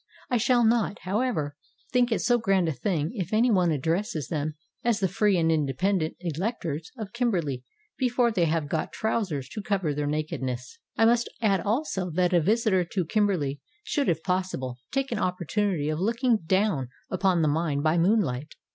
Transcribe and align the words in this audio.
I 0.31 0.37
shall 0.37 0.65
not, 0.65 0.97
however, 1.03 1.55
think 1.91 2.11
it 2.11 2.21
so 2.21 2.39
grand 2.39 2.67
a 2.67 2.71
thing 2.71 3.11
if 3.13 3.31
any 3.31 3.51
one 3.51 3.69
addresses 3.71 4.29
them 4.29 4.55
as 4.83 4.99
the 4.99 5.07
free 5.07 5.37
and 5.37 5.51
independent 5.51 6.15
electors 6.19 6.89
of 6.97 7.13
Kimberley 7.13 7.63
before 7.99 8.31
they 8.31 8.45
have 8.45 8.67
got 8.67 8.91
trousers 8.91 9.47
to 9.49 9.61
cover 9.61 9.93
their 9.93 10.07
nakedness. 10.07 10.79
I 10.97 11.05
must 11.05 11.29
add 11.39 11.61
also 11.61 12.09
that 12.15 12.33
a 12.33 12.41
visitor 12.41 12.83
to 12.83 13.05
Kimberley 13.05 13.61
should 13.83 14.09
if 14.09 14.23
possible 14.23 14.79
take 14.91 15.11
an 15.11 15.19
opportunity 15.19 15.87
of 15.89 15.99
looking 15.99 16.39
down 16.47 16.89
upon 17.11 17.43
the 17.43 17.47
mine 17.47 17.83
by 17.83 17.99
moonlight. 17.99 18.55